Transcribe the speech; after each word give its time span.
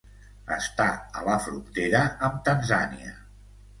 Està 0.55 0.87
a 1.19 1.25
la 1.29 1.37
frontera 1.49 2.01
amb 2.29 2.43
Tanzània. 2.49 3.17